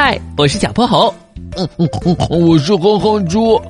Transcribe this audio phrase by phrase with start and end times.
[0.00, 1.12] 嗨，我是小泼猴。
[1.56, 3.60] 嗯嗯嗯，我是哼哼猪。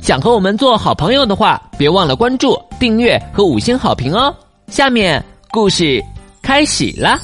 [0.00, 4.34] 想和我们做好朋友的话，别忘了关注、订阅和五星好评哦。
[4.68, 6.02] 下面故事
[6.40, 7.18] 开始啦。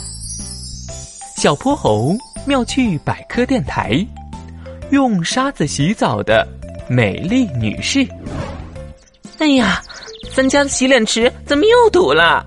[1.39, 4.07] 小泼猴妙趣百科电台，
[4.91, 6.47] 用沙子洗澡的
[6.91, 8.07] 美丽女士。
[9.39, 9.81] 哎呀，
[10.37, 12.45] 咱家的洗脸池怎么又堵了？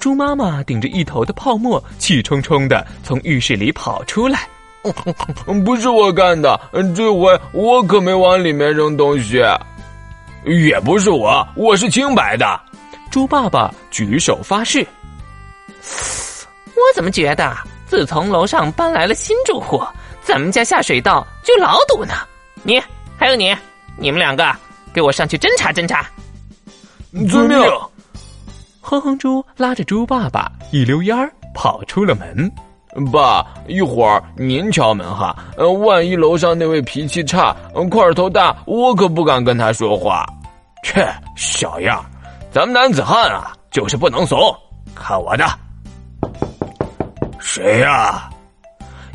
[0.00, 4.48] 猪妈妈顶着一头的泡沫，气冲冲的从浴室里跑出来。
[5.64, 6.60] 不是我干的，
[6.94, 9.42] 这回我可没往里面扔东西。
[10.44, 12.60] 也不是我，我是清白的。
[13.10, 14.86] 猪爸爸举手发誓。
[16.74, 17.56] 我怎么觉得，
[17.86, 19.82] 自从楼上搬来了新住户，
[20.22, 22.14] 咱们家下水道就老堵呢？
[22.62, 22.80] 你
[23.16, 23.54] 还有你，
[23.96, 24.54] 你们两个
[24.92, 26.08] 给我上去侦查侦查。
[27.28, 27.58] 遵命。
[28.80, 32.50] 哼哼猪拉着猪爸爸一溜烟儿跑出了门。
[33.04, 35.36] 爸，一会儿您敲门哈。
[35.56, 37.54] 呃，万一楼上那位脾气差、
[37.90, 40.26] 块头大，我可不敢跟他说话。
[40.82, 42.04] 切，小样，
[42.52, 44.38] 咱们男子汉啊，就是不能怂。
[44.94, 45.44] 看我的！
[47.38, 48.30] 谁呀？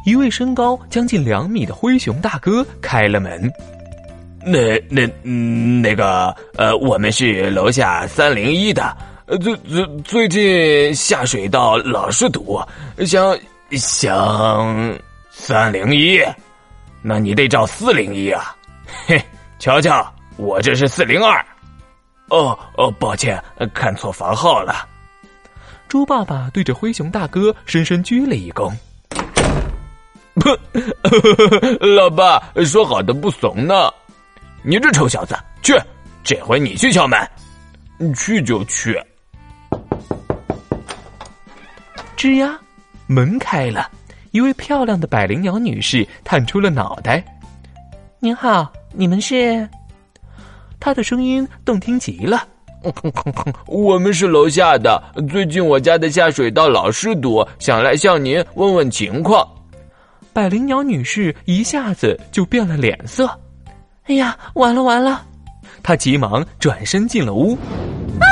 [0.05, 3.51] 一位身高将近两米的灰熊大哥开了门。
[4.45, 5.07] 那那
[5.81, 8.95] 那个呃，我们是楼下三零一的。
[9.41, 12.59] 最最最近下水道老是堵，
[13.05, 13.37] 想。
[13.77, 14.99] 想
[15.31, 16.21] 三零一，
[17.01, 18.55] 那你得找四零一啊！
[19.07, 19.23] 嘿，
[19.59, 21.43] 瞧瞧，我这是四零二。
[22.29, 23.41] 哦哦，抱歉，
[23.73, 24.87] 看错房号了。
[25.87, 28.73] 猪爸爸对着灰熊大哥深深鞠了一躬。
[30.41, 30.57] 哼，
[31.95, 33.91] 老爸说好的不怂呢。
[34.63, 35.79] 你这臭小子，去，
[36.23, 37.19] 这回你去敲门。
[38.15, 38.99] 去就去。
[42.17, 42.59] 吱呀。
[43.13, 43.89] 门开了，
[44.31, 47.23] 一位漂亮的百灵鸟女士探出了脑袋。
[48.19, 49.69] “您好，你们是？”
[50.81, 52.47] 她的声音动听极了。
[53.67, 59.47] “我们是楼下的，最近我家的下水道老是堵，想来向您问问情况。”
[60.33, 63.29] 百灵鸟女士一下子就变了脸色。
[64.09, 65.23] “哎呀，完了完了！”
[65.83, 67.53] 她急忙转身进了屋。
[68.19, 68.25] 啊！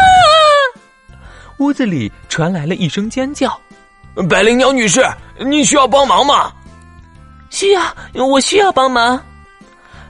[1.60, 3.56] 屋子里传来了一声尖叫。
[4.30, 5.02] 百灵鸟女士，
[5.40, 6.52] 你需要帮忙吗？
[7.50, 7.82] 需要，
[8.14, 9.22] 我需要帮忙。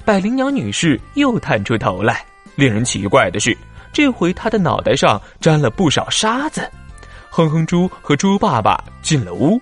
[0.03, 2.25] 百灵鸟女士又探出头来。
[2.55, 3.55] 令人奇怪的是，
[3.93, 6.69] 这回她的脑袋上沾了不少沙子。
[7.29, 9.61] 哼哼猪和猪爸爸进了屋。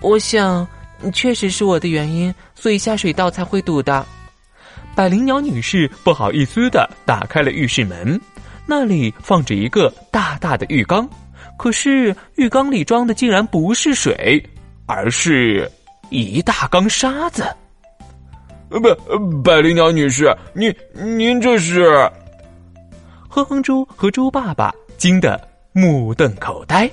[0.00, 0.66] 我想，
[1.12, 4.04] 确实是我的原因，所以下水道才会堵的。
[4.94, 8.20] 百灵鸟女士不好意思的打开了浴室门，
[8.66, 11.08] 那里放着一个大大的浴缸。
[11.60, 14.42] 可是浴缸里装的竟然不是水，
[14.86, 15.70] 而是
[16.08, 17.42] 一大缸沙子。
[18.70, 22.10] 呃，不，百灵鸟女士，您您这是？
[23.28, 25.38] 哼哼猪和猪爸爸惊得
[25.72, 26.90] 目瞪口呆。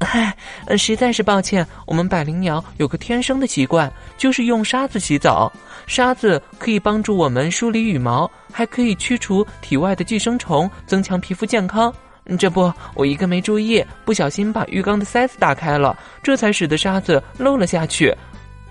[0.00, 0.36] 唉，
[0.76, 5.50] 实在是抱歉，我们百灵鸟有个天生的习惯，就是用沙子洗澡。
[5.86, 11.90] 沙子可以帮助我们梳理羽毛，还可以驱除体外的寄生虫，增强皮肤健康。
[12.38, 18.16] 这不，我一个没注意，不小心把浴缸的塞子打开了，这才使得沙子漏了下去，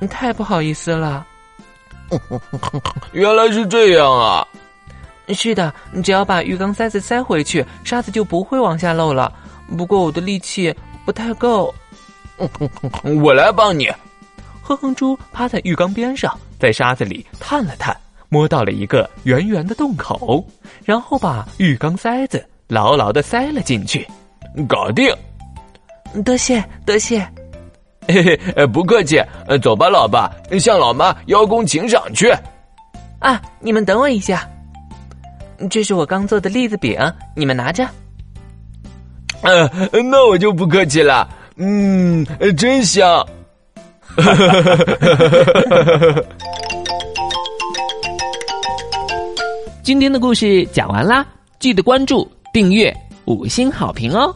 [0.10, 1.26] 太不好意思了。
[3.12, 4.48] 原来是这样啊！
[5.30, 9.32] 是的，你只要把浴缸塞子塞回去，沙子就不会往下漏了。
[9.78, 10.74] 不过我的力气
[11.06, 11.74] 不太够，
[13.22, 13.88] 我来帮你。
[14.62, 17.96] 哼哼猪趴在浴缸边上，在沙子里探了探，
[18.30, 20.44] 摸到了一个圆圆的洞口，
[20.86, 22.44] 然后把浴缸塞子。
[22.70, 24.08] 牢牢的塞了进去，
[24.68, 25.12] 搞定。
[26.24, 27.20] 多谢多谢，
[28.08, 28.24] 嘿
[28.56, 29.20] 嘿，不客气。
[29.62, 32.32] 走吧，老爸，向老妈邀功请赏去。
[33.18, 34.48] 啊，你们等我一下，
[35.70, 36.96] 这是我刚做的栗子饼，
[37.36, 37.88] 你们拿着。
[39.42, 39.68] 嗯，
[40.12, 41.28] 那我就不客气了。
[41.56, 42.24] 嗯，
[42.56, 43.26] 真香。
[49.82, 51.26] 今天的故事讲完啦，
[51.58, 52.30] 记得关注。
[52.60, 54.36] 订阅五星好评哦！